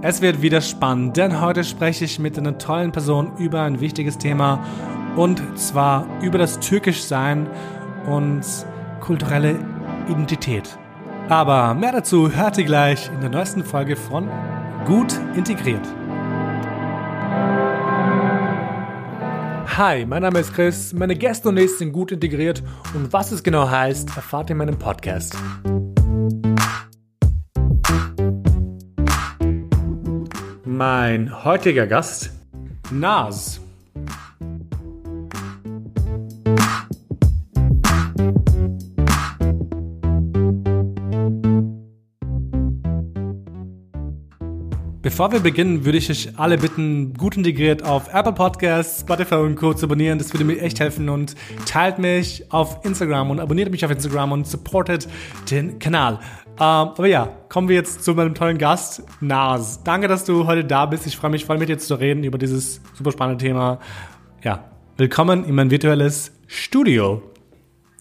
[0.00, 4.16] Es wird wieder spannend, denn heute spreche ich mit einer tollen Person über ein wichtiges
[4.16, 4.64] Thema
[5.16, 7.48] und zwar über das Türkischsein
[8.06, 8.42] und
[9.00, 9.58] kulturelle
[10.08, 10.78] Identität.
[11.28, 14.28] Aber mehr dazu hört ihr gleich in der neuesten Folge von
[14.86, 15.86] Gut integriert.
[19.76, 22.62] Hi, mein Name ist Chris, meine Gäste und ich sind gut integriert
[22.94, 25.36] und was es genau heißt, erfahrt ihr in meinem Podcast.
[30.78, 32.30] Mein heutiger Gast,
[32.92, 33.60] Nas.
[45.08, 49.56] Bevor wir beginnen, würde ich euch alle bitten, gut integriert auf Apple Podcasts, Spotify und
[49.56, 49.72] Co.
[49.72, 50.18] zu abonnieren.
[50.18, 54.32] Das würde mir echt helfen und teilt mich auf Instagram und abonniert mich auf Instagram
[54.32, 55.08] und supportet
[55.50, 56.20] den Kanal.
[56.58, 59.82] Ähm, aber ja, kommen wir jetzt zu meinem tollen Gast, Nas.
[59.82, 61.06] Danke, dass du heute da bist.
[61.06, 63.78] Ich freue mich voll mit dir zu reden über dieses super spannende Thema.
[64.44, 64.68] Ja,
[64.98, 67.22] willkommen in mein virtuelles Studio.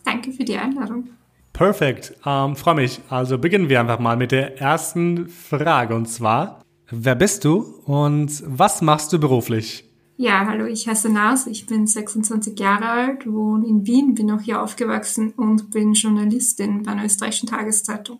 [0.03, 1.07] Danke für die Einladung.
[1.53, 2.99] Perfekt, ähm, freue mich.
[3.09, 8.41] Also beginnen wir einfach mal mit der ersten Frage und zwar, Wer bist du und
[8.45, 9.83] was machst du beruflich?
[10.15, 14.39] Ja, hallo, ich heiße Nas, ich bin 26 Jahre alt, wohne in Wien, bin auch
[14.39, 18.19] hier aufgewachsen und bin Journalistin bei einer österreichischen Tageszeitung.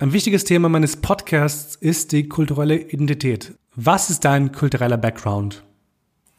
[0.00, 3.58] Ein wichtiges Thema meines Podcasts ist die kulturelle Identität.
[3.76, 5.62] Was ist dein kultureller Background?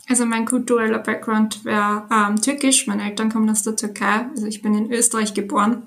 [0.07, 2.87] Also mein kultureller Background wäre ähm, türkisch.
[2.87, 4.25] Meine Eltern kommen aus der Türkei.
[4.31, 5.83] Also ich bin in Österreich geboren,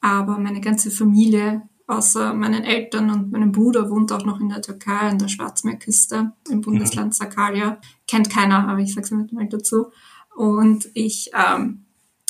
[0.00, 4.62] aber meine ganze Familie außer meinen Eltern und meinem Bruder wohnt auch noch in der
[4.62, 7.78] Türkei, in der Schwarzmeerküste, im Bundesland Sakarya.
[8.06, 9.86] Kennt keiner, aber ich sage es mal dazu.
[10.36, 11.86] Und ich ähm,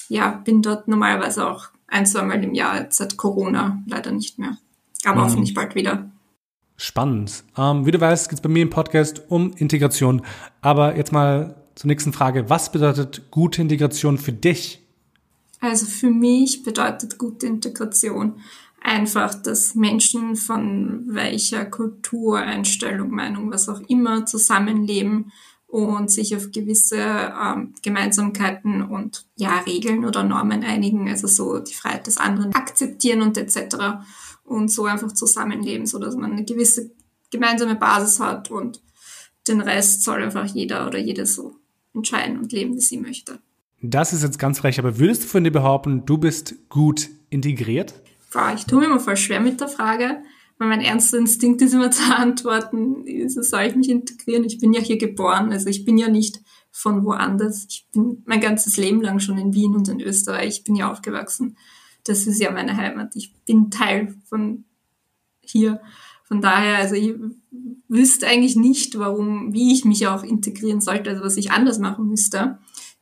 [0.08, 4.56] ja, bin dort normalerweise auch ein, zweimal im Jahr seit Corona leider nicht mehr.
[5.04, 5.24] Aber mhm.
[5.24, 6.10] hoffentlich bald wieder.
[6.76, 7.42] Spannend.
[7.56, 10.22] Ähm, wie du weißt, geht es bei mir im Podcast um Integration.
[10.60, 12.48] Aber jetzt mal zur nächsten Frage.
[12.48, 14.84] Was bedeutet gute Integration für dich?
[15.60, 18.40] Also für mich bedeutet gute Integration
[18.80, 25.32] einfach, dass Menschen von welcher Kultur, Einstellung, Meinung, was auch immer zusammenleben
[25.66, 31.74] und sich auf gewisse ähm, Gemeinsamkeiten und ja, Regeln oder Normen einigen, also so die
[31.74, 33.76] Freiheit des anderen akzeptieren und etc.
[34.44, 36.90] und so einfach zusammenleben, so dass man eine gewisse
[37.30, 38.80] gemeinsame Basis hat und
[39.46, 41.56] den Rest soll einfach jeder oder jede so
[41.94, 43.38] entscheiden und leben, wie sie möchte.
[43.82, 47.94] Das ist jetzt ganz frech, aber würdest du von dir behaupten, du bist gut integriert?
[48.32, 50.22] Boah, ich tue mir immer voll schwer mit der Frage,
[50.58, 54.44] weil mein ernster Instinkt ist immer zu antworten, so soll ich mich integrieren?
[54.44, 56.40] Ich bin ja hier geboren, also ich bin ja nicht
[56.70, 57.66] von woanders.
[57.68, 60.58] Ich bin mein ganzes Leben lang schon in Wien und in Österreich.
[60.58, 61.56] Ich bin ja aufgewachsen.
[62.04, 63.16] Das ist ja meine Heimat.
[63.16, 64.64] Ich bin Teil von
[65.40, 65.80] hier.
[66.24, 67.14] Von daher, also ich
[67.88, 72.08] wüsste eigentlich nicht, warum, wie ich mich auch integrieren sollte, also was ich anders machen
[72.08, 72.58] müsste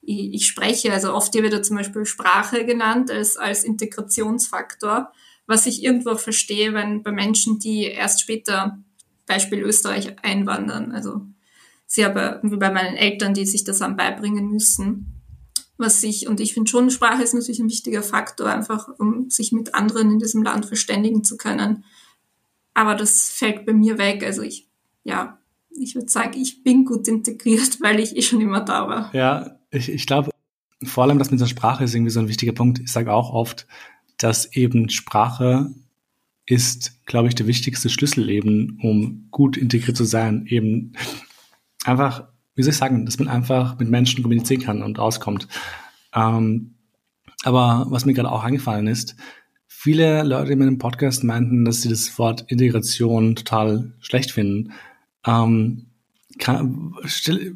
[0.06, 5.12] ich, ich spreche, also oft wird ja zum Beispiel Sprache genannt als, als Integrationsfaktor,
[5.46, 8.78] was ich irgendwo verstehe, wenn bei Menschen, die erst später,
[9.26, 11.22] Beispiel Österreich, einwandern, also
[11.86, 15.12] sehr bei, wie bei meinen Eltern, die sich das dann beibringen müssen.
[15.78, 19.52] Was ich, und ich finde schon, Sprache ist natürlich ein wichtiger Faktor, einfach um sich
[19.52, 21.84] mit anderen in diesem Land verständigen zu können.
[22.72, 24.24] Aber das fällt bei mir weg.
[24.24, 24.68] Also ich,
[25.04, 25.38] ja,
[25.70, 29.14] ich würde sagen, ich bin gut integriert, weil ich eh schon immer da war.
[29.14, 30.30] Ja, ich, ich glaube,
[30.82, 32.78] vor allem das mit der Sprache ist irgendwie so ein wichtiger Punkt.
[32.78, 33.66] Ich sage auch oft,
[34.18, 35.70] dass eben Sprache
[36.44, 40.46] ist, glaube ich, der wichtigste Schlüssel eben, um gut integriert zu sein.
[40.46, 40.92] Eben
[41.84, 45.48] einfach, wie soll ich sagen, dass man einfach mit Menschen kommunizieren kann und auskommt.
[46.14, 46.74] Ähm,
[47.42, 49.16] aber was mir gerade auch eingefallen ist,
[49.66, 54.72] viele Leute in meinem Podcast meinten, dass sie das Wort Integration total schlecht finden.
[55.26, 55.86] Ähm,
[56.38, 56.94] kann,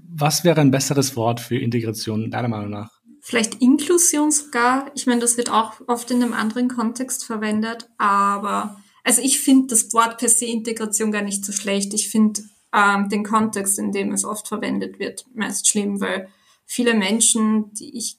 [0.08, 2.91] was wäre ein besseres Wort für Integration, deiner Meinung nach?
[3.20, 4.91] Vielleicht Inklusion sogar.
[4.94, 9.69] Ich meine, das wird auch oft in einem anderen Kontext verwendet, aber also ich finde
[9.69, 11.92] das Wort per se Integration gar nicht so schlecht.
[11.94, 12.42] Ich finde
[12.74, 16.28] ähm, den Kontext, in dem es oft verwendet wird, meist schlimm, weil
[16.64, 18.19] viele Menschen, die ich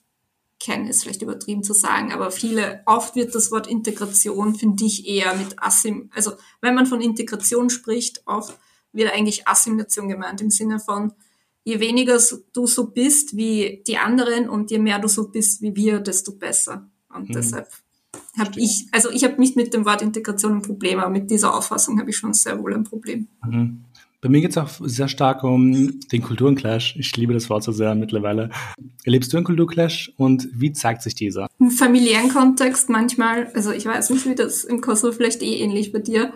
[0.60, 5.08] kenne, ist vielleicht übertrieben zu sagen, aber viele, oft wird das Wort Integration, finde ich,
[5.08, 8.56] eher mit Assim, also wenn man von Integration spricht, oft
[8.92, 11.12] wird eigentlich Assimilation gemeint im Sinne von,
[11.64, 12.18] je weniger
[12.52, 16.32] du so bist wie die anderen und je mehr du so bist wie wir, desto
[16.32, 16.88] besser.
[17.14, 17.34] Und mhm.
[17.34, 17.68] deshalb
[18.38, 21.54] habe ich, also ich habe nicht mit dem Wort Integration ein Problem, aber mit dieser
[21.54, 23.28] Auffassung habe ich schon sehr wohl ein Problem.
[23.44, 23.84] Mhm.
[24.20, 26.94] Bei mir geht es auch sehr stark um den Kulturenclash.
[26.96, 28.50] Ich liebe das Wort so sehr mittlerweile.
[29.02, 31.48] Erlebst du einen Kulturclash und wie zeigt sich dieser?
[31.58, 35.90] Im familiären Kontext manchmal, also ich weiß nicht, wie das im Kosovo vielleicht eh ähnlich
[35.90, 36.32] bei dir,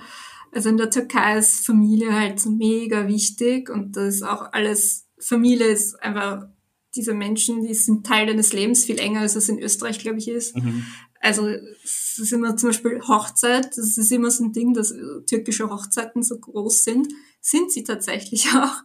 [0.57, 5.07] Also in der Türkei ist Familie halt so mega wichtig und das ist auch alles,
[5.19, 6.47] Familie ist einfach
[6.95, 10.29] diese Menschen, die sind Teil deines Lebens viel enger, als es in Österreich, glaube ich,
[10.29, 10.57] ist.
[10.57, 10.87] Mhm.
[11.21, 14.95] Also es ist immer zum Beispiel Hochzeit, das ist immer so ein Ding, dass
[15.29, 17.09] türkische Hochzeiten so groß sind.
[17.43, 18.83] Sind sie tatsächlich auch,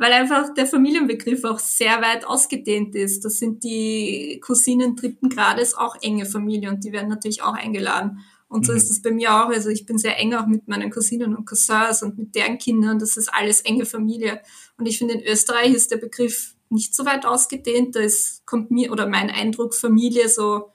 [0.00, 3.24] weil einfach der Familienbegriff auch sehr weit ausgedehnt ist.
[3.24, 8.24] Das sind die Cousinen dritten Grades auch enge Familie und die werden natürlich auch eingeladen.
[8.52, 8.76] Und so mhm.
[8.76, 9.48] ist es bei mir auch.
[9.48, 12.98] Also ich bin sehr eng auch mit meinen Cousinen und Cousins und mit deren Kindern.
[12.98, 14.42] Das ist alles enge Familie.
[14.76, 17.96] Und ich finde, in Österreich ist der Begriff nicht so weit ausgedehnt.
[17.96, 20.70] Da ist, kommt mir oder mein Eindruck Familie so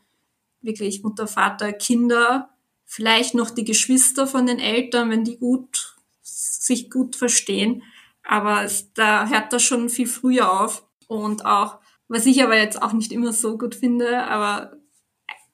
[0.60, 2.50] wirklich Mutter, Vater, Kinder,
[2.84, 7.84] vielleicht noch die Geschwister von den Eltern, wenn die gut, sich gut verstehen.
[8.24, 10.84] Aber da hört das schon viel früher auf.
[11.06, 11.78] Und auch,
[12.08, 14.78] was ich aber jetzt auch nicht immer so gut finde, aber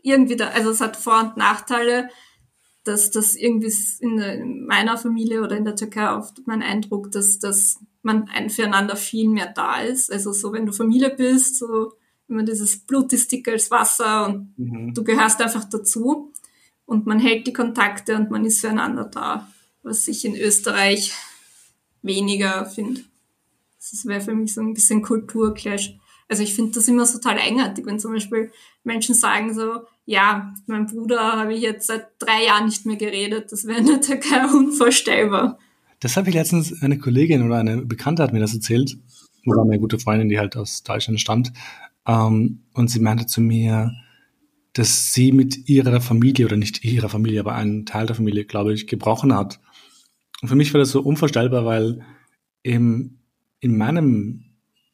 [0.03, 2.09] irgendwie da, also es hat Vor- und Nachteile,
[2.83, 7.79] dass das irgendwie in meiner Familie oder in der Türkei oft mein Eindruck, dass, dass
[8.01, 10.11] man ein füreinander viel mehr da ist.
[10.11, 11.93] Also so, wenn du Familie bist, so
[12.27, 14.93] immer dieses Blut ist dicker als Wasser und mhm.
[14.93, 16.33] du gehörst einfach dazu
[16.85, 19.47] und man hält die Kontakte und man ist füreinander da,
[19.81, 21.13] was ich in Österreich
[22.01, 23.01] weniger finde.
[23.79, 25.97] Das wäre für mich so ein bisschen Kulturclash.
[26.27, 28.51] Also ich finde das immer total eigenartig, wenn zum Beispiel
[28.83, 33.51] Menschen sagen so, ja, mein Bruder habe ich jetzt seit drei Jahren nicht mehr geredet.
[33.51, 35.59] Das wäre in der Türkei unvorstellbar.
[35.99, 38.97] Das habe ich letztens, eine Kollegin oder eine Bekannte hat mir das erzählt,
[39.45, 41.53] oder eine gute Freundin, die halt aus Deutschland stammt.
[42.05, 43.91] Ähm, und sie meinte zu mir,
[44.73, 48.73] dass sie mit ihrer Familie, oder nicht ihrer Familie, aber einen Teil der Familie, glaube
[48.73, 49.59] ich, gebrochen hat.
[50.41, 52.01] Und für mich war das so unvorstellbar, weil
[52.63, 53.19] im,
[53.59, 54.43] in meinem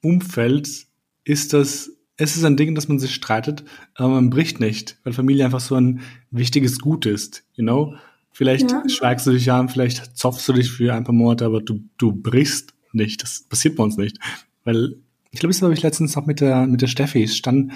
[0.03, 0.87] Umfeld
[1.29, 1.91] ist das
[2.21, 3.63] es ist ein Ding, dass man sich streitet,
[3.95, 7.95] aber man bricht nicht, weil Familie einfach so ein wichtiges Gut ist, you know?
[8.33, 8.83] Vielleicht ja.
[8.89, 12.11] schweigst du dich an, vielleicht zopfst du dich für ein paar Monate, aber du, du
[12.11, 13.23] brichst nicht.
[13.23, 14.17] Das passiert bei uns nicht.
[14.65, 14.97] Weil,
[15.31, 17.71] ich glaube, das habe ich letztens auch mit der, mit der Steffi stand,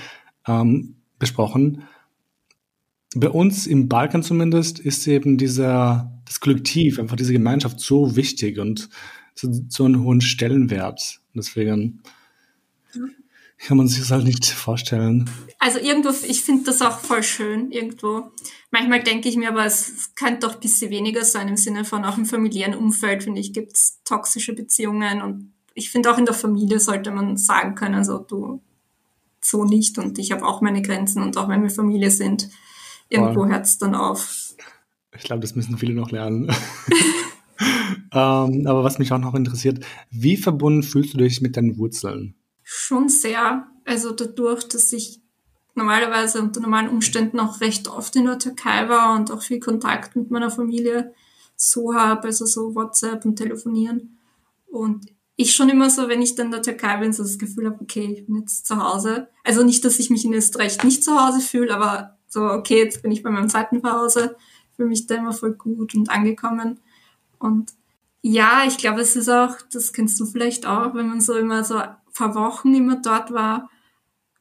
[0.46, 1.84] ähm, besprochen.
[3.16, 8.60] Bei uns im Balkan zumindest ist eben dieser, das Kollektiv, einfach diese Gemeinschaft so wichtig
[8.60, 8.90] und
[9.36, 11.22] so, so einen hohen Stellenwert.
[11.34, 12.02] deswegen,
[13.64, 15.30] kann man sich das halt nicht vorstellen.
[15.58, 18.32] Also irgendwo, ich finde das auch voll schön, irgendwo.
[18.72, 22.04] Manchmal denke ich mir aber, es könnte doch ein bisschen weniger sein im Sinne von
[22.04, 26.26] auch im familiären Umfeld, finde ich, gibt es toxische Beziehungen und ich finde auch in
[26.26, 28.62] der Familie sollte man sagen können, so du
[29.42, 32.50] so nicht und ich habe auch meine Grenzen und auch wenn wir Familie sind,
[33.10, 34.56] irgendwo hört es dann auf.
[35.16, 36.52] Ich glaube, das müssen viele noch lernen.
[38.12, 42.36] ähm, aber was mich auch noch interessiert, wie verbunden fühlst du dich mit deinen Wurzeln?
[42.76, 43.68] Schon sehr.
[43.86, 45.22] Also dadurch, dass ich
[45.76, 50.16] normalerweise unter normalen Umständen auch recht oft in der Türkei war und auch viel Kontakt
[50.16, 51.14] mit meiner Familie
[51.56, 54.18] so habe, also so WhatsApp und Telefonieren.
[54.66, 55.06] Und
[55.36, 57.80] ich schon immer so, wenn ich dann in der Türkei bin, so das Gefühl habe,
[57.80, 59.28] okay, ich bin jetzt zu Hause.
[59.44, 63.04] Also nicht, dass ich mich in Österreich nicht zu Hause fühle, aber so, okay, jetzt
[63.04, 64.36] bin ich bei meinem zweiten Zuhause,
[64.76, 66.80] fühle mich da immer voll gut und angekommen.
[67.38, 67.72] Und
[68.24, 71.64] ja, ich glaube, es ist auch, das kennst du vielleicht auch, wenn man so immer
[71.64, 71.80] so
[72.14, 73.70] paar Wochen immer dort war,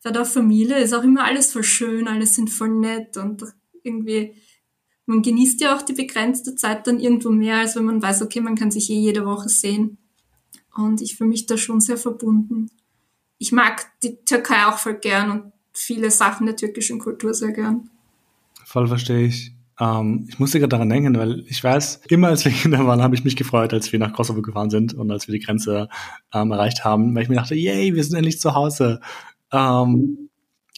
[0.05, 3.44] bei der Familie ist auch immer alles voll schön, alles sind voll nett und
[3.82, 4.34] irgendwie,
[5.06, 8.40] man genießt ja auch die begrenzte Zeit dann irgendwo mehr, als wenn man weiß, okay,
[8.40, 9.99] man kann sich eh jede Woche sehen.
[10.75, 12.70] Und ich fühle mich da schon sehr verbunden.
[13.39, 17.91] Ich mag die Türkei auch voll gern und viele Sachen der türkischen Kultur sehr gern.
[18.65, 19.53] Voll verstehe ich.
[19.81, 23.14] Ähm, ich musste gerade daran denken, weil ich weiß, immer als wir Kinder waren, habe
[23.14, 25.88] ich mich gefreut, als wir nach Kosovo gefahren sind und als wir die Grenze
[26.32, 29.00] ähm, erreicht haben, weil ich mir dachte, yay, wir sind endlich zu Hause.
[29.52, 30.31] Ähm,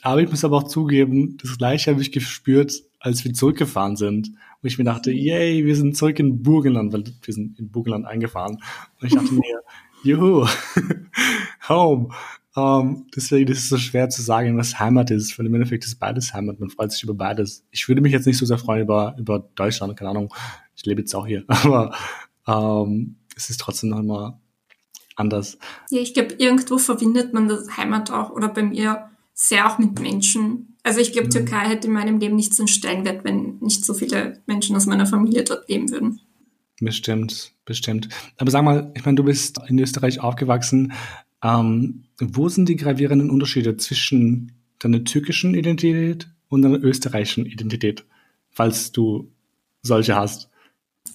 [0.02, 4.30] aber ich muss aber auch zugeben, das gleiche habe ich gespürt, als wir zurückgefahren sind.
[4.60, 8.06] Wo ich mir dachte, yay, wir sind zurück in Burgenland, weil wir sind in Burgenland
[8.06, 8.56] eingefahren.
[9.00, 9.62] Und ich dachte mir,
[10.02, 10.46] juhu,
[11.68, 12.08] home.
[12.56, 15.38] Ähm, deswegen ist es so schwer zu sagen, was Heimat ist.
[15.38, 16.60] Weil im Endeffekt ist beides Heimat.
[16.60, 17.64] Man freut sich über beides.
[17.70, 20.32] Ich würde mich jetzt nicht so sehr freuen über, über Deutschland, keine Ahnung.
[20.76, 21.44] Ich lebe jetzt auch hier.
[21.48, 21.94] Aber
[22.46, 24.40] ähm, es ist trotzdem noch immer
[25.16, 25.58] anders.
[25.90, 30.00] Ja, ich glaube, irgendwo verbindet man das Heimat auch oder bei mir sehr auch mit
[30.00, 30.76] Menschen.
[30.82, 31.32] Also ich glaube, mhm.
[31.32, 34.86] Türkei hätte in meinem Leben nicht so einen Stellenwert, wenn nicht so viele Menschen aus
[34.86, 36.20] meiner Familie dort leben würden.
[36.80, 38.08] Bestimmt, bestimmt.
[38.36, 40.92] Aber sag mal, ich meine, du bist in Österreich aufgewachsen.
[41.44, 48.04] Ähm, wo sind die gravierenden Unterschiede zwischen deiner türkischen Identität und deiner österreichischen Identität,
[48.50, 49.30] falls du
[49.82, 50.48] solche hast?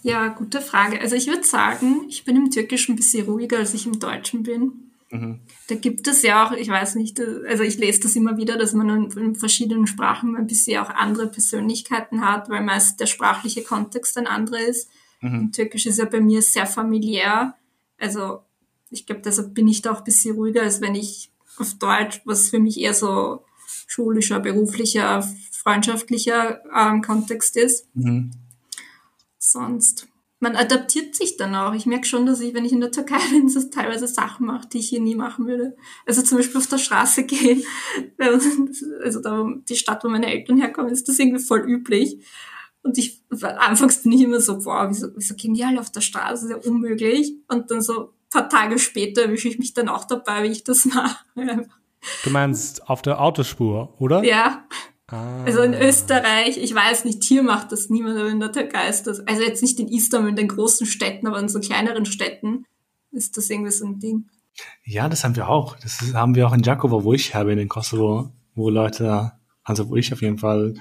[0.04, 1.02] Ja, gute Frage.
[1.02, 4.44] Also ich würde sagen, ich bin im Türkischen ein bisschen ruhiger, als ich im Deutschen
[4.44, 4.92] bin.
[5.10, 5.40] Mhm.
[5.68, 8.74] Da gibt es ja auch, ich weiß nicht, also ich lese das immer wieder, dass
[8.74, 14.16] man in verschiedenen Sprachen ein bisschen auch andere Persönlichkeiten hat, weil meist der sprachliche Kontext
[14.18, 14.90] ein anderer ist.
[15.22, 15.52] Mhm.
[15.52, 17.56] Türkisch ist ja bei mir sehr familiär.
[17.98, 18.44] Also
[18.90, 22.22] ich glaube, deshalb bin ich da auch ein bisschen ruhiger, als wenn ich auf Deutsch,
[22.26, 23.44] was für mich eher so
[23.88, 27.88] schulischer, beruflicher, freundschaftlicher ähm, Kontext ist.
[27.96, 28.32] Mhm.
[29.38, 30.08] Sonst,
[30.40, 31.74] man adaptiert sich dann auch.
[31.74, 34.68] Ich merke schon, dass ich, wenn ich in der Türkei bin, so teilweise Sachen mache,
[34.70, 35.76] die ich hier nie machen würde.
[36.06, 37.64] Also zum Beispiel auf der Straße gehen.
[38.18, 42.20] Also da, die Stadt, wo meine Eltern herkommen, ist das irgendwie voll üblich.
[42.82, 46.02] Und ich, anfangs bin ich immer so, boah, wieso, wieso gehen die alle auf der
[46.02, 46.48] Straße?
[46.48, 47.36] Das ist ja unmöglich.
[47.50, 50.86] Und dann so paar Tage später erwische ich mich dann auch dabei, wie ich das
[50.86, 51.26] mache.
[52.24, 54.24] Du meinst auf der Autospur, oder?
[54.24, 54.66] Ja.
[55.08, 55.44] Ah.
[55.44, 59.04] Also in Österreich, ich weiß nicht, hier macht das niemand, aber in der Türkei ist
[59.04, 62.66] das, also jetzt nicht in Istanbul, in den großen Städten, aber in so kleineren Städten
[63.12, 64.30] ist das irgendwie so ein Ding.
[64.84, 65.78] Ja, das haben wir auch.
[65.80, 69.32] Das haben wir auch in Jakovo, wo ich habe, in den Kosovo, wo Leute,
[69.64, 70.76] also wo ich auf jeden Fall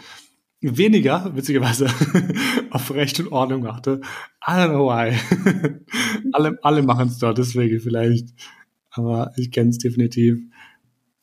[0.60, 1.86] weniger, witzigerweise,
[2.70, 4.00] auf Recht und Ordnung achte.
[4.46, 5.16] I don't know why.
[6.32, 8.28] alle alle machen es dort, deswegen vielleicht.
[8.90, 10.38] Aber ich kenne es definitiv.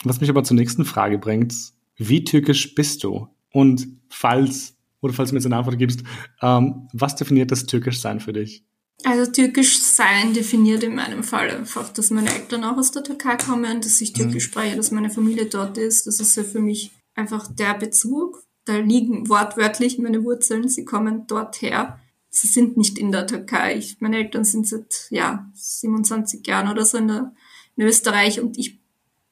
[0.03, 1.53] Was mich aber zur nächsten Frage bringt,
[1.97, 3.27] wie türkisch bist du?
[3.51, 6.03] Und falls, oder falls du mir jetzt eine Antwort gibst,
[6.41, 8.63] ähm, was definiert das türkisch sein für dich?
[9.03, 13.35] Also türkisch sein definiert in meinem Fall einfach, dass meine Eltern auch aus der Türkei
[13.35, 14.51] kommen, dass ich türkisch mhm.
[14.51, 16.07] spreche, dass meine Familie dort ist.
[16.07, 21.27] Das ist ja für mich einfach der Bezug da liegen wortwörtlich meine Wurzeln, sie kommen
[21.27, 21.99] dort her.
[22.29, 23.77] Sie sind nicht in der Türkei.
[23.77, 27.33] Ich, meine Eltern sind seit ja, 27 Jahren oder so in, der,
[27.77, 28.79] in Österreich und ich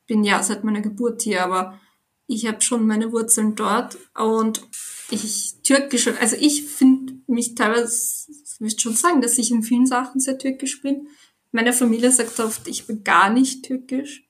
[0.08, 1.80] bin ja seit meiner Geburt hier, aber
[2.28, 4.62] ich habe schon meine Wurzeln dort und
[5.10, 9.86] ich türkisch, also ich finde mich teilweise, ich würde schon sagen, dass ich in vielen
[9.86, 11.08] Sachen sehr türkisch bin.
[11.52, 14.28] Meine Familie sagt oft, ich bin gar nicht türkisch,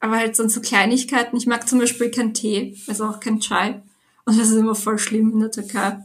[0.00, 1.36] aber halt so Kleinigkeiten.
[1.36, 3.82] Ich mag zum Beispiel keinen Tee, also auch kein Chai.
[4.24, 5.98] Und das ist immer voll schlimm in der Türkei,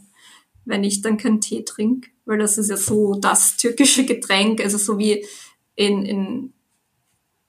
[0.65, 4.77] wenn ich dann keinen Tee trinke, weil das ist ja so das türkische Getränk, also
[4.77, 5.25] so wie
[5.75, 6.53] in, in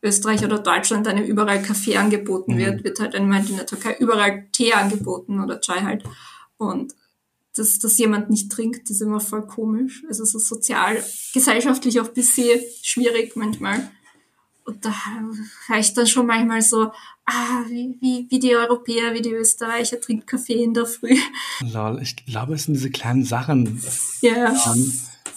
[0.03, 2.59] Österreich oder Deutschland einem überall Kaffee angeboten mhm.
[2.59, 6.05] wird, wird halt einem in der Türkei überall Tee angeboten oder Chai halt.
[6.57, 6.95] Und
[7.57, 10.05] dass dass jemand nicht trinkt, ist immer voll komisch.
[10.09, 11.03] Also so sozial,
[11.35, 13.91] gesellschaftlich auch bisschen schwierig manchmal.
[14.65, 14.95] Und da
[15.69, 16.93] reicht dann schon manchmal so,
[17.29, 21.17] ah, wie, wie, wie die Europäer, wie die Österreicher trinkt Kaffee in der Früh.
[21.73, 23.81] Lol, ich glaube, es sind diese kleinen Sachen,
[24.23, 24.55] ja.
[24.67, 24.93] ähm,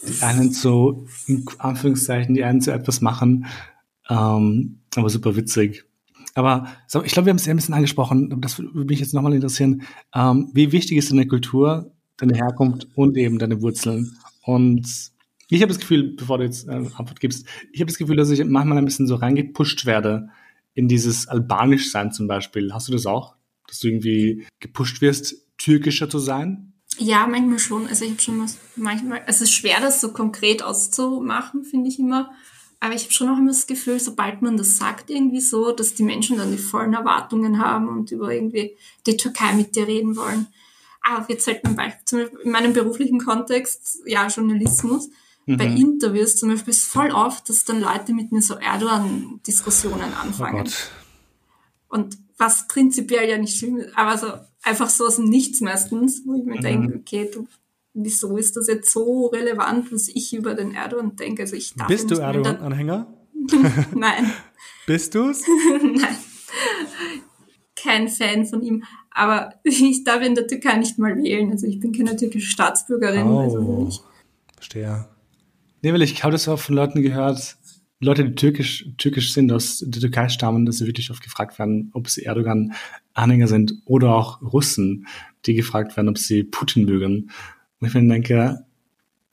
[0.07, 3.45] die einen so, in Anführungszeichen, die einen zu etwas machen,
[4.09, 5.85] ähm, aber super witzig.
[6.33, 9.13] Aber so, ich glaube, wir haben es ja ein bisschen angesprochen, das würde mich jetzt
[9.13, 9.83] nochmal interessieren.
[10.15, 14.17] Ähm, wie wichtig ist deine Kultur, deine Herkunft und eben deine Wurzeln?
[14.43, 14.87] Und
[15.49, 18.29] ich habe das Gefühl, bevor du jetzt äh, Antwort gibst, ich habe das Gefühl, dass
[18.29, 20.29] ich manchmal ein bisschen so reingepusht werde
[20.73, 22.73] in dieses Albanisch-Sein zum Beispiel.
[22.73, 23.35] Hast du das auch?
[23.67, 26.73] Dass du irgendwie gepusht wirst, türkischer zu sein?
[26.97, 27.87] Ja, manchmal schon.
[27.87, 31.99] Also ich habe schon was, manchmal, es ist schwer, das so konkret auszumachen, finde ich
[31.99, 32.31] immer.
[32.79, 35.93] Aber ich habe schon auch immer das Gefühl, sobald man das sagt, irgendwie so, dass
[35.93, 38.75] die Menschen dann die vollen Erwartungen haben und über irgendwie
[39.05, 40.47] die Türkei mit dir reden wollen.
[41.03, 45.09] Aber jetzt halt ein Beispiel, zum Beispiel in meinem beruflichen Kontext, ja, Journalismus
[45.45, 45.57] mhm.
[45.57, 50.67] bei Interviews zum Beispiel ist voll oft, dass dann Leute mit mir so Erdogan-Diskussionen anfangen.
[50.67, 54.27] Oh und was prinzipiell ja nicht schlimm ist, aber so
[54.63, 56.61] einfach so aus dem Nichts meistens, wo ich mir mhm.
[56.61, 57.47] denke, okay, du,
[57.93, 61.43] wieso ist das jetzt so relevant, was ich über den Erdogan denke?
[61.43, 63.07] Also ich darf Bist du Erdogan-Anhänger?
[63.95, 64.31] Nein.
[64.87, 65.43] Bist du's?
[65.81, 66.17] Nein.
[67.75, 68.83] Kein Fan von ihm.
[69.11, 71.51] Aber ich darf in der Türkei nicht mal wählen.
[71.51, 73.27] Also ich bin keine türkische Staatsbürgerin.
[73.27, 73.39] Oh.
[73.39, 74.01] Also ich
[74.55, 75.07] Verstehe.
[75.81, 77.57] Nee, weil ich habe das auch von Leuten gehört,
[77.99, 81.91] Leute, die türkisch, türkisch sind, aus der Türkei stammen, dass sie wirklich oft gefragt werden,
[81.93, 85.07] ob sie Erdogan-Anhänger sind oder auch Russen,
[85.45, 87.29] die gefragt werden, ob sie Putin mögen.
[87.79, 88.65] Und ich mir denke,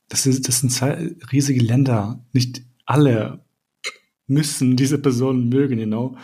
[0.08, 2.22] das, ist, das sind zwei riesige Länder.
[2.32, 3.42] Nicht alle
[4.26, 6.16] müssen diese Personen mögen, you know.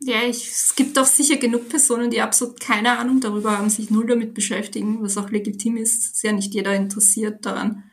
[0.00, 3.90] Ja, ich, es gibt auch sicher genug Personen, die absolut keine Ahnung darüber haben, sich
[3.90, 6.14] null damit beschäftigen, was auch legitim ist.
[6.14, 7.84] Ist ja nicht jeder interessiert daran.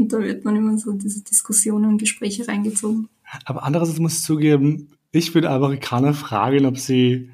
[0.00, 3.10] Und da wird man immer so diese Diskussionen und Gespräche reingezogen.
[3.44, 7.30] Aber andererseits muss ich zugeben, ich würde Amerikaner fragen, ob sie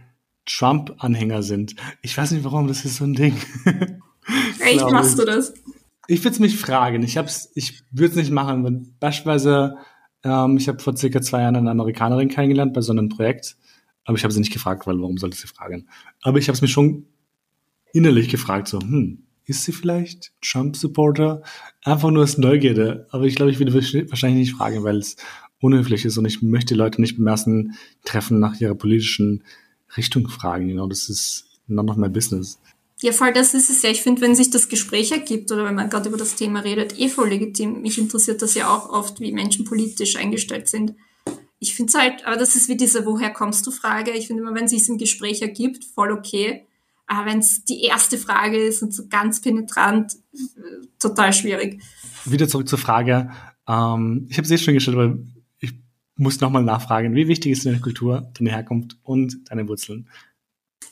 [0.47, 1.77] Trump-Anhänger sind.
[2.03, 3.37] Ich weiß nicht warum, das ist so ein Ding.
[4.59, 5.55] Echt, machst du das?
[6.09, 7.05] Ich würde es mich fragen.
[7.05, 7.17] Ich,
[7.55, 8.65] ich würde es nicht machen.
[8.65, 9.77] Wenn, beispielsweise,
[10.25, 13.57] ähm, ich habe vor circa zwei Jahren eine Amerikanerin kennengelernt bei so einem Projekt.
[14.05, 15.89] Aber ich habe sie nicht gefragt, weil warum sollte sie fragen?
[16.23, 17.07] Aber ich habe es mir schon
[17.93, 21.43] innerlich gefragt, so, hm, ist sie vielleicht Trump-Supporter?
[21.83, 23.07] Einfach nur aus Neugierde.
[23.11, 25.17] Aber ich glaube, ich würde wahrscheinlich nicht fragen, weil es
[25.61, 27.75] unhöflich ist und ich möchte Leute nicht beim ersten
[28.05, 29.45] Treffen nach ihrer politischen
[29.97, 30.69] Richtung fragen.
[30.69, 32.59] Genau, das ist none of my business.
[33.03, 33.91] Ja, voll, das ist es ja.
[33.91, 36.99] Ich finde, wenn sich das Gespräch ergibt oder wenn man gerade über das Thema redet,
[36.99, 37.83] eh voll legitim.
[37.83, 40.95] Mich interessiert das ja auch oft, wie Menschen politisch eingestellt sind.
[41.59, 44.13] Ich finde es halt, aber das ist wie diese Woher kommst du Frage.
[44.13, 46.67] Ich finde immer, wenn sich im Gespräch ergibt, voll okay.
[47.07, 50.17] Aber wenn es die erste Frage ist und so ganz penetrant,
[50.99, 51.83] total schwierig.
[52.25, 53.31] Wieder zurück zur Frage.
[53.69, 55.19] Ähm, ich habe es eh schon gestellt, aber
[55.61, 55.73] ich
[56.17, 57.15] muss nochmal nachfragen.
[57.15, 60.09] Wie wichtig ist deine Kultur, deine Herkunft und deine Wurzeln?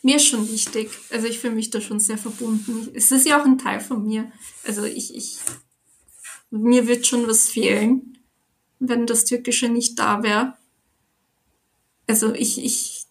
[0.02, 0.90] Mir ist schon wichtig.
[1.10, 2.88] Also ich fühle mich da schon sehr verbunden.
[2.94, 4.30] Es ist ja auch ein Teil von mir.
[4.66, 5.38] Also ich, ich
[6.50, 8.18] mir wird schon was fehlen,
[8.78, 10.54] wenn das Türkische nicht da wäre.
[12.06, 13.03] Also ich, ich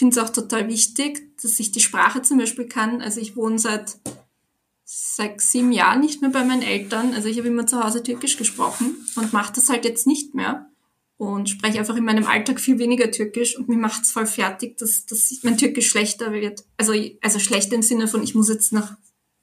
[0.00, 3.02] finde es auch total wichtig, dass ich die Sprache zum Beispiel kann.
[3.02, 3.98] Also ich wohne seit
[4.84, 7.12] sechs, sieben Jahren nicht mehr bei meinen Eltern.
[7.12, 10.70] Also ich habe immer zu Hause Türkisch gesprochen und mache das halt jetzt nicht mehr
[11.18, 14.78] und spreche einfach in meinem Alltag viel weniger Türkisch und mir macht es voll fertig,
[14.78, 16.64] dass, dass mein Türkisch schlechter wird.
[16.78, 18.94] Also, also schlechter im Sinne von, ich muss jetzt noch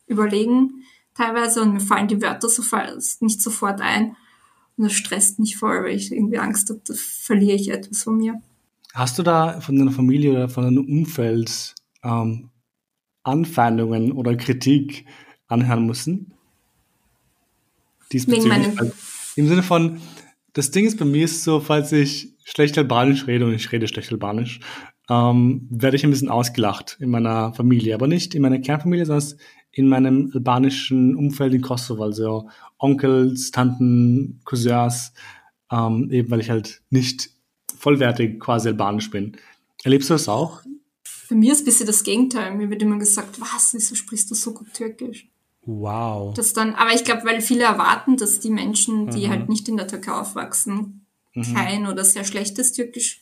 [0.07, 0.83] überlegen
[1.13, 2.63] teilweise und mir fallen die Wörter so
[3.19, 4.15] nicht sofort ein.
[4.75, 8.17] Und das stresst mich voll, weil ich irgendwie Angst habe, da verliere ich etwas von
[8.17, 8.41] mir.
[8.97, 12.49] Hast du da von deiner Familie oder von deinem Umfeld ähm,
[13.21, 15.05] Anfeindungen oder Kritik
[15.47, 16.33] anhören müssen?
[18.49, 18.75] Meinem...
[18.75, 18.91] Also,
[19.35, 20.01] Im Sinne von,
[20.53, 23.87] das Ding ist bei mir ist so, falls ich schlecht Albanisch rede und ich rede
[23.87, 24.61] schlecht Albanisch,
[25.11, 29.37] ähm, werde ich ein bisschen ausgelacht in meiner Familie, aber nicht in meiner Kernfamilie, sondern
[29.73, 32.49] in meinem albanischen Umfeld in Kosovo, also
[32.79, 35.13] Onkels, Tanten, Cousins,
[35.71, 37.36] ähm, eben weil ich halt nicht
[37.77, 39.37] vollwertig quasi albanisch bin.
[39.83, 40.61] Erlebst du das auch?
[41.29, 42.55] Bei mir ist ein bisschen das Gegenteil.
[42.55, 45.27] Mir wird immer gesagt, was, wieso sprichst du so gut Türkisch?
[45.65, 46.33] Wow.
[46.33, 49.31] Das dann, aber ich glaube, weil viele erwarten, dass die Menschen, die mhm.
[49.31, 51.53] halt nicht in der Türkei aufwachsen, mhm.
[51.53, 53.21] kein oder sehr schlechtes Türkisch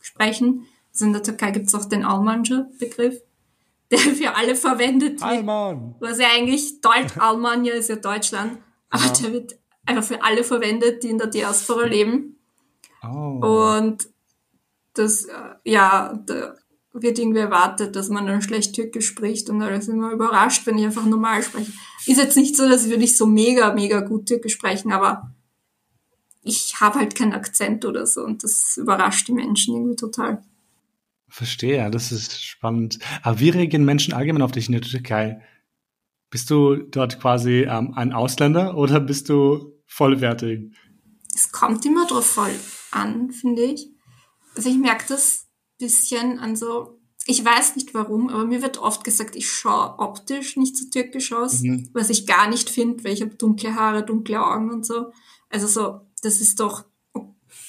[0.00, 0.66] sprechen.
[0.92, 3.22] Also in der Türkei gibt es auch den Almanca-Begriff,
[3.92, 5.22] der für alle verwendet wird.
[5.22, 5.94] Alman.
[6.00, 8.58] Was ja eigentlich Deutsch, Almania ist ja Deutschland,
[8.90, 9.12] aber ja.
[9.12, 12.33] der wird einfach für alle verwendet, die in der Diaspora leben.
[13.12, 13.76] Oh.
[13.76, 14.08] Und
[14.94, 16.56] das, äh, ja, der,
[16.94, 20.78] wird irgendwie erwartet, dass man dann schlecht Türkisch spricht und da ist immer überrascht, wenn
[20.78, 21.72] ich einfach normal spreche.
[22.06, 25.34] Ist jetzt nicht so, dass ich so mega, mega gut Türkisch sprechen, aber
[26.42, 30.42] ich habe halt keinen Akzent oder so und das überrascht die Menschen irgendwie total.
[31.28, 33.00] Verstehe, das ist spannend.
[33.22, 35.42] Aber wie reagieren Menschen allgemein auf dich in der Türkei?
[36.30, 40.72] Bist du dort quasi ähm, ein Ausländer oder bist du vollwertig?
[41.34, 42.54] Es kommt immer drauf voll
[42.94, 43.90] an, finde ich.
[44.56, 45.46] Also ich merke das
[45.78, 50.56] bisschen an so, ich weiß nicht warum, aber mir wird oft gesagt, ich schaue optisch
[50.56, 51.88] nicht so türkisch aus, mhm.
[51.92, 55.10] was ich gar nicht finde, weil ich habe dunkle Haare, dunkle Augen und so.
[55.48, 56.84] Also so, das ist doch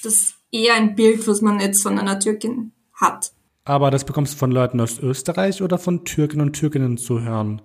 [0.02, 3.32] das eher ein Bild, was man jetzt von einer Türkin hat.
[3.64, 7.62] Aber das bekommst du von Leuten aus Österreich oder von Türken und Türkinnen zu hören?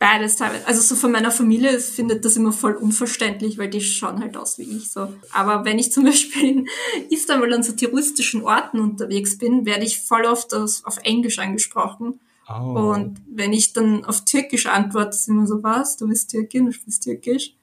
[0.00, 0.66] Beides teilweise.
[0.66, 4.56] Also so von meiner Familie findet das immer voll unverständlich, weil die schauen halt aus
[4.56, 5.12] wie ich so.
[5.30, 6.68] Aber wenn ich zum Beispiel in
[7.10, 12.18] Istanbul an so touristischen Orten unterwegs bin, werde ich voll oft auf Englisch angesprochen.
[12.48, 12.94] Oh.
[12.94, 15.98] Und wenn ich dann auf Türkisch antworte, ist immer so, was?
[15.98, 17.54] Du bist Türkin, du sprichst Türkisch?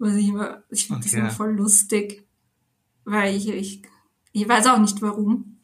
[0.00, 1.08] Was ich immer, ich finde okay.
[1.08, 2.24] das immer voll lustig.
[3.04, 3.82] Weil ich, ich,
[4.32, 5.58] ich weiß auch nicht warum.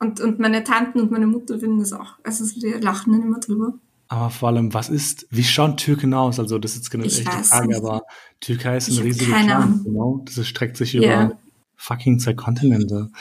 [0.00, 2.14] Und, und meine Tanten und meine Mutter finden das auch.
[2.24, 3.74] Also die lachen dann immer drüber.
[4.12, 6.40] Aber vor allem, was ist, wie schauen Türken aus?
[6.40, 8.02] Also, das ist jetzt genau die Frage, aber
[8.40, 10.24] Türkei ist ein riesiges Land, genau.
[10.24, 11.38] Das streckt sich über yeah.
[11.76, 13.12] fucking zwei Kontinente.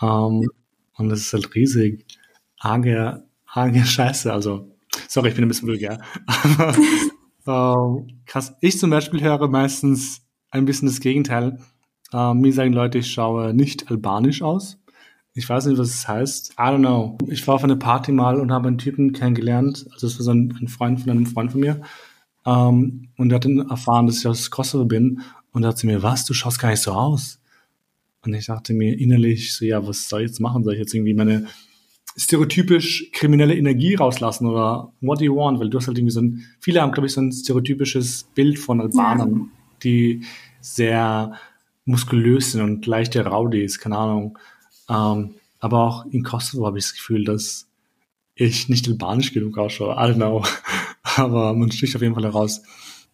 [0.00, 0.50] Um, ähm,
[0.98, 2.06] und das ist halt riesig.
[2.60, 4.32] Arge, arge Scheiße.
[4.32, 4.70] Also,
[5.08, 6.00] sorry, ich bin ein bisschen vulgär.
[7.44, 8.54] Aber, uh, krass.
[8.60, 11.58] Ich zum Beispiel höre meistens ein bisschen das Gegenteil.
[12.14, 14.78] Uh, mir sagen Leute, ich schaue nicht albanisch aus.
[15.40, 16.52] Ich weiß nicht, was es heißt.
[16.52, 17.16] I don't know.
[17.28, 19.86] Ich war auf eine Party mal und habe einen Typen kennengelernt.
[19.90, 21.80] Also es war so ein, ein Freund von einem Freund von mir.
[22.44, 25.22] Ähm, und der hat dann erfahren, dass ich aus Kosovo bin.
[25.52, 27.40] Und er hat zu mir, was, du schaust gar nicht so aus.
[28.22, 30.62] Und ich dachte mir innerlich so, ja, was soll ich jetzt machen?
[30.62, 31.46] Soll ich jetzt irgendwie meine
[32.18, 35.58] stereotypisch kriminelle Energie rauslassen oder what do you want?
[35.58, 38.58] Weil du hast halt irgendwie so ein, viele haben, glaube ich, so ein stereotypisches Bild
[38.58, 39.46] von Albanern, ja.
[39.84, 40.24] die
[40.60, 41.32] sehr
[41.86, 44.38] muskulös sind und leichte Rowdies, keine Ahnung.
[44.90, 47.66] Ähm, aber auch in Kosovo habe ich das Gefühl, dass
[48.34, 49.94] ich nicht albanisch genug ausschaue.
[49.94, 50.44] I don't know.
[51.02, 52.60] aber man sticht auf jeden Fall heraus.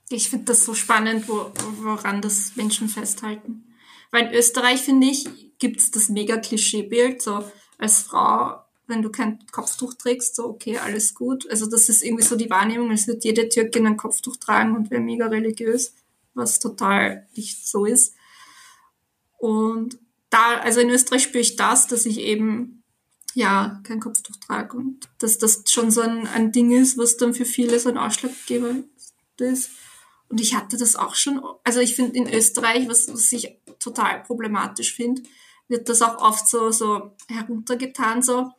[0.08, 3.64] Ich finde das so spannend, wo, woran das Menschen festhalten.
[4.12, 5.26] Weil in Österreich, finde ich,
[5.58, 7.44] gibt es das mega Klischeebild, so
[7.76, 11.50] als Frau, wenn du kein Kopftuch trägst, so okay, alles gut.
[11.50, 14.90] Also das ist irgendwie so die Wahrnehmung, als würde jede Türkin ein Kopftuch tragen und
[14.92, 15.94] wäre mega religiös,
[16.34, 18.14] was total nicht so ist.
[19.38, 19.98] Und
[20.30, 22.82] da, also in Österreich spüre ich das, dass ich eben
[23.34, 27.34] ja, kein Kopftuch trage und dass das schon so ein, ein Ding ist, was dann
[27.34, 28.76] für viele so ein Ausschlaggeber
[29.38, 29.70] ist.
[30.28, 34.22] Und ich hatte das auch schon, also ich finde in Österreich, was, was ich total
[34.22, 35.22] problematisch finde,
[35.68, 38.52] wird das auch oft so, so heruntergetan, so,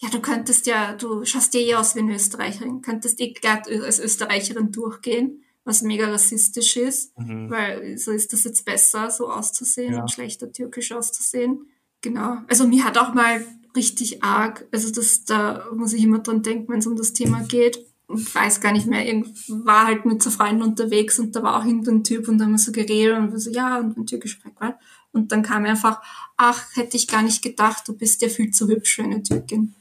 [0.00, 3.68] ja, du könntest ja, du schaust dir eh aus wie eine Österreicherin, könntest eh glatt
[3.68, 7.50] als Österreicherin durchgehen, was mega rassistisch ist, mhm.
[7.50, 10.02] weil so ist das jetzt besser, so auszusehen ja.
[10.02, 11.66] und schlechter türkisch auszusehen.
[12.02, 12.38] Genau.
[12.48, 16.70] Also mir hat auch mal richtig arg, also das, da muss ich immer dran denken,
[16.70, 17.78] wenn es um das Thema geht.
[18.14, 21.58] Ich weiß gar nicht mehr, ich war halt mit so Freunden unterwegs und da war
[21.58, 24.06] auch irgendein Typ und da haben wir so geredet und wir so, ja, und ein
[24.06, 24.76] türkisch Background.
[25.12, 26.02] Und dann kam einfach,
[26.36, 29.74] ach, hätte ich gar nicht gedacht, du bist ja viel zu hübsch für eine Türkin.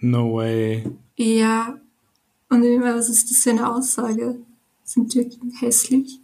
[0.00, 0.88] No way.
[1.16, 1.80] Ja.
[2.48, 4.38] Und was ist das für eine Aussage?
[4.90, 6.18] Sind Türken hässlich?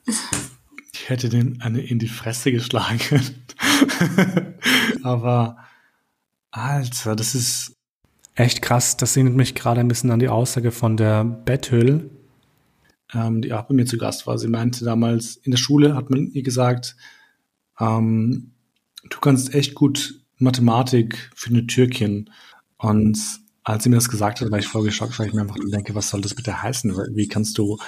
[0.93, 3.23] Ich hätte den eine in die Fresse geschlagen.
[5.05, 5.59] Aber,
[6.51, 7.77] Alter, das ist
[8.35, 8.97] echt krass.
[8.97, 12.11] Das erinnert mich gerade ein bisschen an die Aussage von der Bethel.
[13.15, 14.37] Ähm, die auch bei mir zu Gast war.
[14.37, 16.97] Sie meinte damals, in der Schule hat man ihr gesagt,
[17.79, 18.51] ähm,
[19.09, 22.31] du kannst echt gut Mathematik für eine Türkin.
[22.79, 23.17] Und
[23.63, 25.95] als sie mir das gesagt hat, war ich voll geschockt, weil ich mir einfach denke,
[25.95, 26.97] was soll das bitte heißen?
[27.15, 27.79] Wie kannst du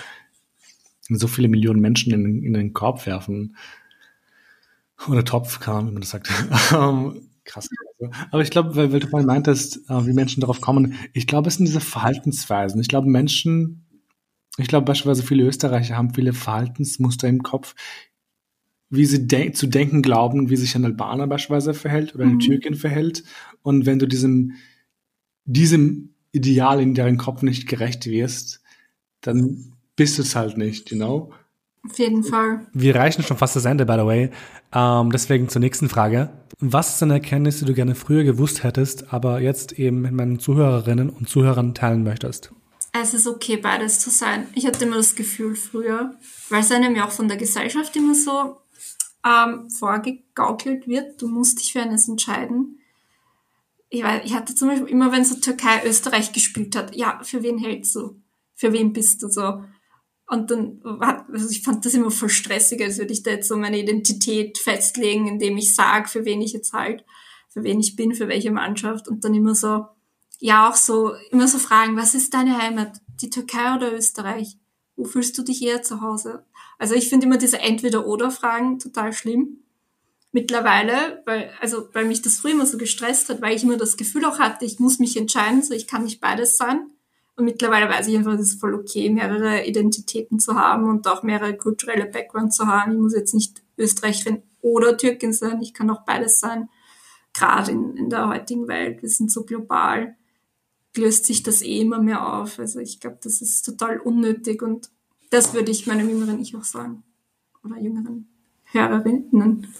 [1.09, 3.57] so viele Millionen Menschen in, in den Korb werfen?
[5.07, 6.29] Oder Topf, kann man, wie man das sagt.
[6.75, 7.69] Ähm, krass.
[8.31, 11.49] Aber ich glaube, weil, weil du vorhin meintest, äh, wie Menschen darauf kommen, ich glaube,
[11.49, 12.81] es sind diese Verhaltensweisen.
[12.81, 13.87] Ich glaube, Menschen,
[14.57, 17.75] ich glaube beispielsweise viele Österreicher haben viele Verhaltensmuster im Kopf,
[18.91, 22.41] wie sie de zu denken glauben, wie sich ein Albaner beispielsweise verhält oder eine mhm.
[22.41, 23.25] Türkin verhält.
[23.63, 24.55] Und wenn du diesem,
[25.45, 28.63] diesem Ideal in deren Kopf nicht gerecht wirst,
[29.21, 31.33] dann bist du es halt nicht, you know?
[31.85, 32.67] Auf jeden Fall.
[32.73, 34.31] Wir reichen schon fast das Ende, by the way.
[34.73, 36.31] Ähm, deswegen zur nächsten Frage.
[36.61, 40.39] Was ist eine Erkenntnis, die du gerne früher gewusst hättest, aber jetzt eben mit meinen
[40.39, 42.53] Zuhörerinnen und Zuhörern teilen möchtest?
[42.93, 44.47] Es ist okay, beides zu sein.
[44.55, 46.15] Ich hatte immer das Gefühl früher,
[46.49, 48.57] weil es einem ja auch von der Gesellschaft immer so
[49.25, 52.79] ähm, vorgegaukelt wird, du musst dich für eines entscheiden.
[53.91, 57.43] Ich, weiß, ich hatte zum Beispiel immer, wenn so Türkei Österreich gespielt hat, ja, für
[57.43, 58.21] wen hältst du?
[58.55, 59.63] Für wen bist du so?
[60.29, 60.83] Und dann
[61.33, 64.59] also ich fand das immer voll stressig, als würde ich da jetzt so meine Identität
[64.59, 67.03] festlegen, indem ich sage, für wen ich jetzt halt,
[67.49, 69.09] für wen ich bin, für welche Mannschaft.
[69.09, 69.87] Und dann immer so,
[70.39, 73.01] ja, auch so, immer so fragen, was ist deine Heimat?
[73.23, 74.59] Die Türkei oder Österreich?
[74.97, 76.45] Wo fühlst du dich eher zu Hause?
[76.79, 79.61] Also ich finde immer diese Entweder-Oder-Fragen total schlimm.
[80.31, 83.97] Mittlerweile, weil, also, weil mich das früher immer so gestresst hat, weil ich immer das
[83.97, 86.91] Gefühl auch hatte, ich muss mich entscheiden, so ich kann nicht beides sein
[87.39, 91.23] und mittlerweile weiß ich einfach, es ist voll okay, mehrere Identitäten zu haben und auch
[91.23, 92.93] mehrere kulturelle Backgrounds zu haben.
[92.93, 96.69] Ich muss jetzt nicht Österreicherin oder Türkin sein, ich kann auch beides sein.
[97.33, 100.17] Gerade in, in der heutigen Welt, wir sind so global,
[100.97, 102.59] löst sich das eh immer mehr auf.
[102.59, 104.91] Also ich glaube, das ist total unnötig und
[105.31, 107.05] das würde ich meinem jüngeren Ich auch sagen.
[107.63, 108.27] Oder jüngeren
[108.65, 109.73] Hörerinnen.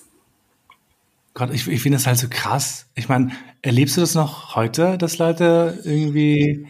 [1.35, 2.87] Gott, ich, ich finde das halt so krass.
[2.95, 6.69] Ich meine, erlebst du das noch heute, dass Leute irgendwie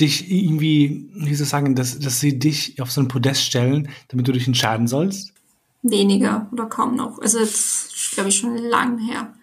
[0.00, 3.88] dich irgendwie, wie soll ich sagen, dass, dass sie dich auf so ein Podest stellen,
[4.08, 5.32] damit du dich entscheiden sollst?
[5.82, 7.18] Weniger oder kaum noch.
[7.20, 9.34] Also jetzt glaube ich schon lang her.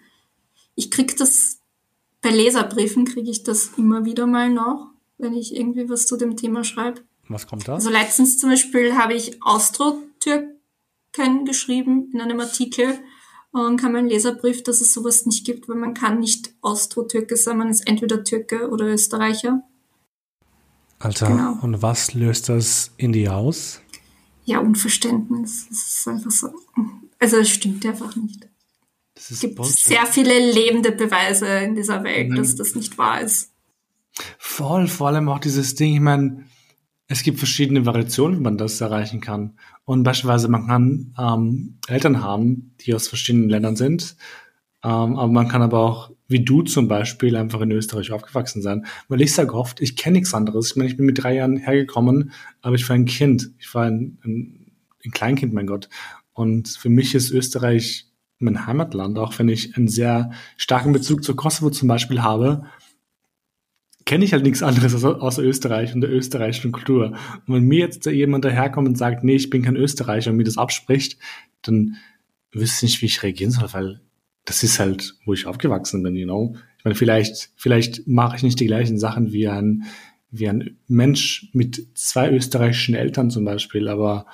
[0.76, 1.58] Ich krieg das
[2.24, 4.88] bei Leserbriefen kriege ich das immer wieder mal noch,
[5.18, 7.02] wenn ich irgendwie was zu dem Thema schreibe.
[7.28, 7.74] Was kommt da?
[7.74, 12.98] Also letztens zum Beispiel habe ich Austro-Türken geschrieben in einem Artikel
[13.52, 17.58] und kam ein Leserbrief, dass es sowas nicht gibt, weil man kann nicht Austro-Türke sein,
[17.58, 19.62] man ist entweder Türke oder Österreicher.
[20.98, 21.58] Alter, genau.
[21.62, 23.80] und was löst das in dir aus?
[24.44, 25.66] Ja, Unverständnis.
[25.70, 26.48] Es ist einfach so.
[27.18, 28.48] Also es stimmt einfach nicht.
[29.14, 29.76] Es gibt Bullshit.
[29.76, 32.36] sehr viele lebende Beweise in dieser Welt, mhm.
[32.36, 33.52] dass das nicht wahr ist.
[34.38, 36.44] Voll, vor allem auch dieses Ding, ich meine,
[37.06, 39.58] es gibt verschiedene Variationen, wie man das erreichen kann.
[39.84, 44.16] Und beispielsweise man kann ähm, Eltern haben, die aus verschiedenen Ländern sind,
[44.82, 48.86] ähm, aber man kann aber auch wie du zum Beispiel einfach in Österreich aufgewachsen sein.
[49.06, 50.72] Weil ich sage oft, ich kenne nichts anderes.
[50.72, 53.52] Ich meine, ich bin mit drei Jahren hergekommen, aber ich war ein Kind.
[53.58, 54.72] Ich war ein, ein,
[55.04, 55.88] ein Kleinkind, mein Gott.
[56.32, 58.06] Und für mich ist Österreich
[58.40, 62.64] mein Heimatland, auch wenn ich einen sehr starken Bezug zur Kosovo zum Beispiel habe,
[64.04, 67.16] kenne ich halt nichts anderes außer, außer Österreich und der österreichischen Kultur.
[67.46, 70.44] Und wenn mir jetzt jemand daherkommt und sagt, nee, ich bin kein Österreicher und mir
[70.44, 71.16] das abspricht,
[71.62, 71.96] dann
[72.50, 74.00] wüsste ich nicht, wie ich reagieren soll, weil
[74.44, 76.56] das ist halt, wo ich aufgewachsen bin, you know.
[76.78, 79.84] Ich meine, vielleicht, vielleicht mache ich nicht die gleichen Sachen wie ein,
[80.30, 84.26] wie ein Mensch mit zwei österreichischen Eltern zum Beispiel, aber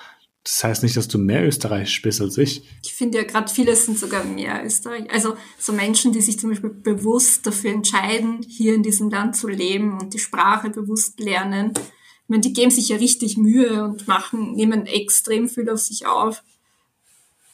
[0.42, 2.62] Das heißt nicht, dass du mehr Österreichisch bist als ich.
[2.82, 5.10] Ich finde ja gerade viele sind sogar mehr Österreich.
[5.12, 9.48] Also so Menschen, die sich zum Beispiel bewusst dafür entscheiden, hier in diesem Land zu
[9.48, 11.72] leben und die Sprache bewusst lernen.
[11.76, 16.06] Ich meine, die geben sich ja richtig Mühe und machen, nehmen extrem viel auf sich
[16.06, 16.42] auf.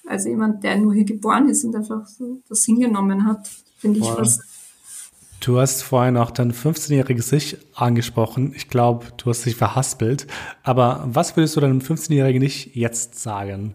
[0.06, 4.06] Also jemand, der nur hier geboren ist und einfach so das hingenommen hat, finde ich
[4.06, 4.42] fast
[5.40, 8.52] Du hast vorhin auch dein 15-jähriges Ich angesprochen.
[8.56, 10.26] Ich glaube, du hast dich verhaspelt.
[10.62, 13.74] Aber was würdest du deinem 15-jährigen Ich jetzt sagen?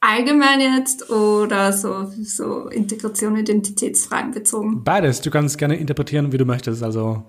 [0.00, 4.84] Allgemein jetzt oder so, so Integration, Identitätsfragen bezogen?
[4.84, 5.22] Beides.
[5.22, 6.82] Du kannst gerne interpretieren, wie du möchtest.
[6.82, 7.24] Also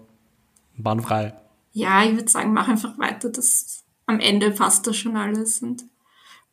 [0.77, 1.33] bahnfrei.
[1.71, 3.29] Ja, ich würde sagen, mach einfach weiter.
[3.29, 5.85] Das, am Ende passt das schon alles und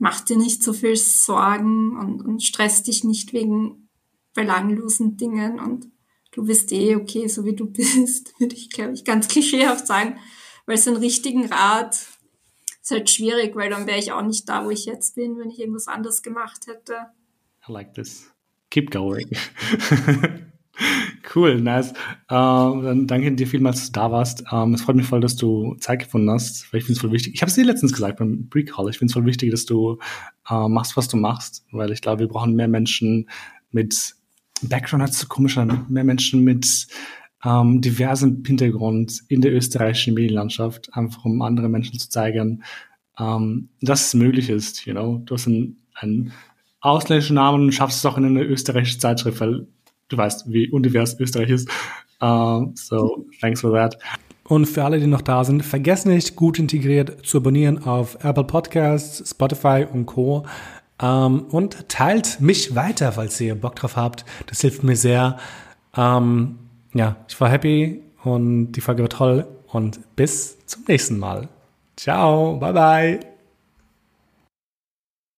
[0.02, 3.88] mach dir nicht so viel Sorgen und, und stress dich nicht wegen
[4.34, 5.86] belanglosen Dingen und
[6.32, 10.18] du bist eh okay, so wie du bist, würde ich, glaube ich, ganz klischeehaft sagen.
[10.66, 12.04] Weil so einen richtigen Rat
[12.82, 15.50] ist halt schwierig, weil dann wäre ich auch nicht da, wo ich jetzt bin, wenn
[15.50, 16.94] ich irgendwas anderes gemacht hätte.
[17.68, 18.28] I like this.
[18.70, 19.30] Keep going.
[21.34, 21.92] cool, nice.
[22.30, 24.44] Uh, dann danke dir vielmals, dass du da warst.
[24.52, 27.12] Ähm, es freut mich voll, dass du Zeit gefunden hast, weil ich finde es voll
[27.12, 27.34] wichtig.
[27.34, 28.90] Ich habe es dir letztens gesagt beim Pre-Call.
[28.90, 29.98] Ich finde es voll wichtig, dass du
[30.50, 33.28] uh, machst, was du machst, weil ich glaube, wir brauchen mehr Menschen
[33.70, 34.14] mit
[34.62, 36.86] Background hat so komisch an, mehr Menschen mit
[37.44, 42.62] ähm, diversem Hintergrund in der österreichischen Medienlandschaft, einfach um andere Menschen zu zeigen,
[43.18, 44.86] ähm, dass es möglich ist.
[44.86, 45.20] You know?
[45.24, 46.32] Du hast einen, einen
[46.80, 49.66] ausländischen Namen und schaffst es auch in einer österreichischen Zeitschrift, weil
[50.12, 51.68] du weißt, wie undivers Österreich ist.
[52.22, 53.98] Uh, so, thanks for that.
[54.44, 58.44] Und für alle, die noch da sind, vergesst nicht, gut integriert zu abonnieren auf Apple
[58.44, 60.44] Podcasts, Spotify und Co.
[61.00, 64.24] Ähm, und teilt mich weiter, falls ihr Bock drauf habt.
[64.46, 65.38] Das hilft mir sehr.
[65.96, 66.58] Ähm,
[66.94, 71.48] ja, ich war happy und die Folge war toll und bis zum nächsten Mal.
[71.96, 73.31] Ciao, bye bye.